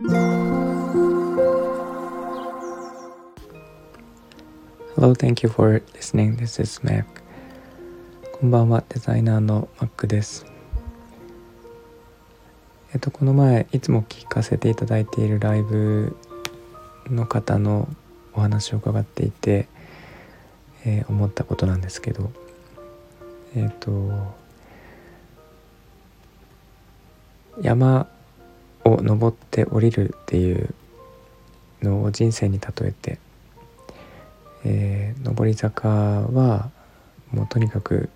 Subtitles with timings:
[0.00, 0.12] Hello,
[5.12, 6.36] thank you for listening.
[6.36, 7.04] This is Mac.
[8.38, 10.46] こんばんは、デザイナーの Mac です。
[12.94, 16.16] えっと、この前、いつも聞かせていただいているライブ
[17.08, 17.88] の方の
[18.34, 19.66] お話を伺っていて、
[20.84, 22.30] えー、思ったことなんですけど、
[23.56, 24.12] えっと、
[27.60, 28.08] 山
[28.94, 30.74] を登って降りるっていう
[31.82, 33.18] のを人生に例えて、
[34.64, 36.70] えー、上り坂は
[37.30, 38.08] もうとにかく、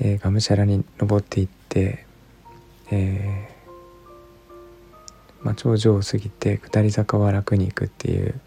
[0.00, 2.06] えー、がむしゃらに登っていって、
[2.90, 8.40] えー、まあ、頂上を過ぎて下り坂は楽に行くっていう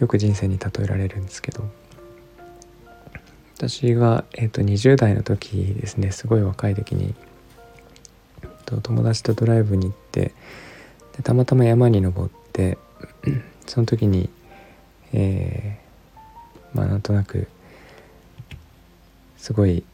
[0.00, 1.68] よく人生に例えられるんですけど。
[3.62, 7.14] 私が、えーと、20代の時ですねすごい若い時に
[8.76, 10.32] と友達とドライブに行って
[11.16, 12.78] でたまたま山に登って
[13.66, 14.30] その時に、
[15.12, 17.48] えー、まあなんとなく
[19.36, 19.84] すごい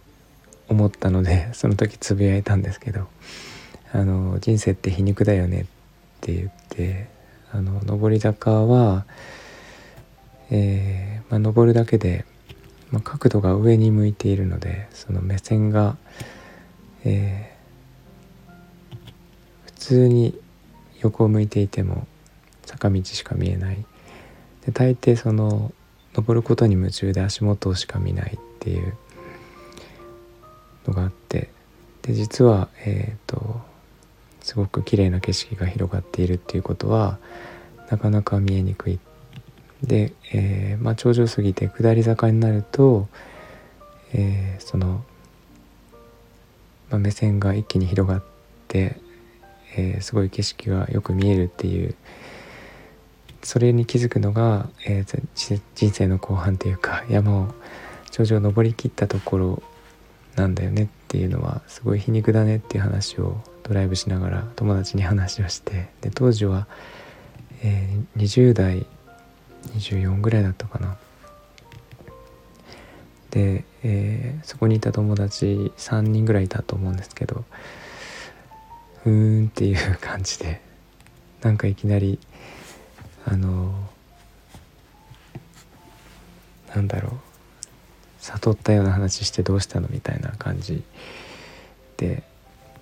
[0.69, 3.09] 思ったので その時つぶやいたんですけど
[3.93, 5.65] 「あの人生って皮肉だよね」っ
[6.21, 7.09] て言って
[7.51, 9.07] あの上り坂は、
[10.51, 12.27] えーまあ、登るだけで、
[12.91, 15.97] まあ、角度が上に向いているのでその目線が、
[17.05, 17.58] えー、
[19.89, 20.39] 通に
[21.01, 22.07] 横を向いていても
[22.67, 23.87] 坂道しか見えない。
[24.67, 25.73] で大抵その
[26.15, 28.95] 登ることに夢中で足元しか見ないっていう
[30.87, 31.49] のがあって。
[32.03, 33.61] で実はえっ、ー、と
[34.43, 37.19] すごく綺麗な景色が広がっているっていうことは
[37.91, 38.99] なかなか見えにくい。
[39.83, 43.09] で、えー、まあ、頂上過ぎて下り坂になると、
[44.13, 45.05] えー、その、
[46.91, 48.25] まあ、目線が一気に広がっ
[48.67, 49.01] て、
[49.77, 51.95] えー、すごい景色がよく見えるっていう。
[53.43, 57.55] それに気づくのが、えー、人生の後半というか 山を
[58.11, 59.63] 頂上登りきったところ
[60.37, 66.67] なんだよねっていうのはすごい皮肉だねっていう話をドライブしながら友達に話をしてで当時は、
[67.63, 68.87] えー、20代
[69.77, 70.97] 24ぐらいだったかな。
[73.31, 77.45] で、えー、そこにいた友達3人ぐらいいたと思うんですけど
[79.07, 80.61] うーんっていう感じで
[81.43, 82.19] なんかいきなり
[83.27, 83.73] あの
[86.75, 87.13] なんだろう
[88.21, 90.83] 悟ったような話してどうしたのみたいな感じ
[91.97, 92.23] で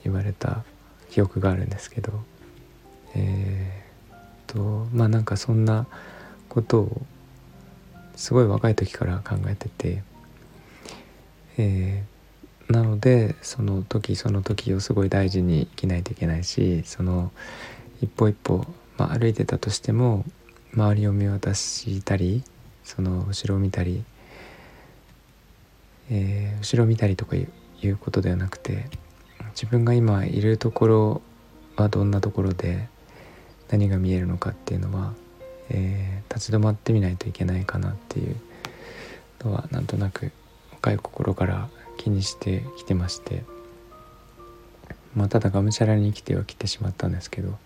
[0.04, 0.64] 言われた
[1.10, 2.12] 記憶があるんですけど
[3.14, 4.58] えー、っと
[4.92, 5.86] まあなんかそんな
[6.48, 7.02] ことを
[8.16, 10.02] すごい若い時から考えてて、
[11.58, 12.15] えー、
[12.68, 17.30] なのでその時その時をすごい大事に生きないといけないしその
[18.00, 18.66] 一歩一歩、
[18.96, 20.24] まあ、歩いてたとしても
[20.74, 22.42] 周りを見渡したり
[22.84, 24.04] その後ろを見たり、
[26.10, 27.48] えー、後ろを見たりとかい
[27.84, 28.90] うことではなくて
[29.50, 31.22] 自分が今いるところ
[31.76, 32.88] はどんなところで
[33.68, 35.14] 何が見えるのかっていうのは
[35.70, 38.36] えー、立ち止まってみないといけないかなっていう
[39.44, 40.32] のはなんとなく
[40.72, 41.68] 若い心から
[42.06, 43.44] 気にしてきてまして。
[45.14, 47.58] まあただがむしゃらに生きてはきてしまったんですけど。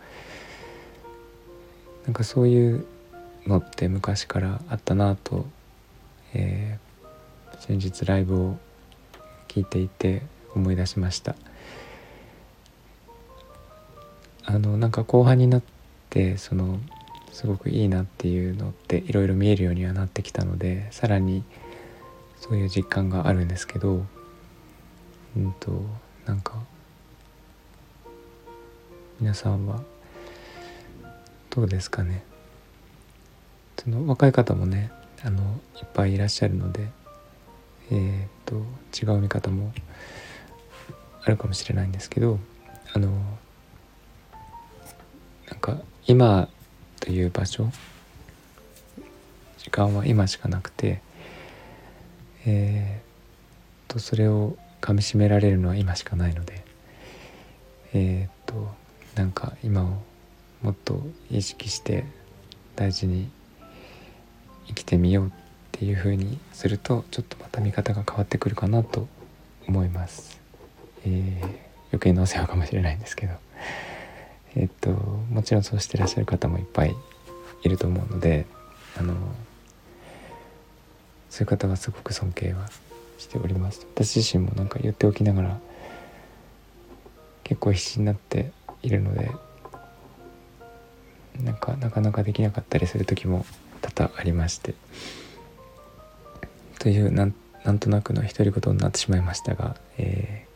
[2.05, 2.87] なんかそういう
[3.47, 5.47] のって昔からあったなと、
[6.35, 8.59] えー、先日ライブを
[9.49, 10.23] 聞いていて。
[10.55, 11.37] 思い出しました。
[14.45, 15.63] あのなんか後半になっ
[16.09, 16.81] てその
[17.33, 21.45] すごくいいなっていうのっていろいろ見えるようにはなってきたのでさらに
[22.41, 24.05] そういう実感があるんですけど。
[25.37, 25.71] うんと
[26.27, 26.55] なんか
[29.21, 29.83] 皆さんは
[31.51, 32.23] どうですかね？
[33.79, 34.91] その若い方もね
[35.25, 35.43] あの
[35.77, 36.89] いっぱいいらっしゃるので
[37.91, 38.57] えっ、と
[39.03, 39.73] 違う見方も
[41.23, 42.39] あるかもしれないんですけど
[42.95, 43.11] あの
[45.51, 46.49] なんか今
[47.01, 47.71] という場所
[49.59, 51.03] 時間は今しかなくて
[52.47, 56.65] えー、とそれをかみしめられるのは今しかないので
[57.93, 58.69] えっ、と
[59.17, 60.03] なんか今を
[60.63, 62.05] もっと意識して
[62.77, 63.29] 大事に
[64.69, 65.31] 生きてみようっ
[65.73, 69.09] ていう風にするとちょっとまた見方が変わってくるかなと
[69.67, 70.41] 思います。
[71.05, 71.45] えー、
[71.91, 73.35] 余計なお世話かもしれないんですけど。
[74.57, 76.95] えっともちろんそうしてらっしゃる方もいっぱい
[77.63, 78.47] いると思うので
[78.99, 79.15] あの
[81.29, 82.69] そういう方はすごく尊敬は
[83.21, 83.87] しております。
[83.95, 85.59] 私自身もなんか言っておきながら
[87.45, 88.51] 結構必死になって
[88.83, 89.31] いるので
[91.43, 93.45] なんかなかなかできなかったりする時も
[93.81, 94.75] 多々ありまして
[96.79, 97.35] というなん
[97.65, 100.47] なんとなくの独り言になってしまいましたが、え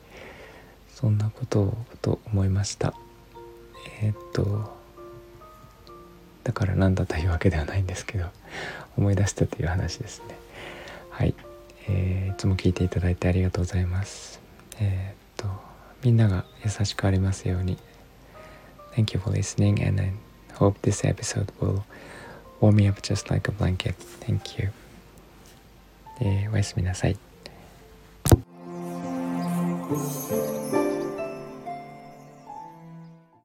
[0.90, 2.94] ー、そんなことをと思いました。
[4.00, 4.72] えー、っと
[6.44, 8.26] だからなんだというわけではないんですけど
[8.96, 10.36] 思い出したという話ですね。
[11.10, 11.34] はい、
[11.88, 14.40] えー、いつも聞いていただいてありがとうございます
[14.80, 15.48] えー、っと
[16.02, 17.78] みんなが優しくありますように
[18.94, 20.12] Thank you for listening and I
[20.54, 21.82] hope this episode will
[22.60, 24.70] warm me up just like a blanket Thank you
[26.20, 27.16] えー、おやすみなさい。